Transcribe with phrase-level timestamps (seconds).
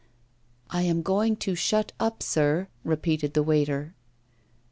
[0.71, 3.93] 'I am going to shut up, sir,' repeated the waiter.